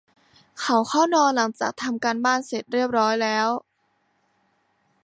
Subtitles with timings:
[0.61, 3.47] เขาเข้านอนหลังจากทำการบ้านเสร็จเรียบร้อยแล้ว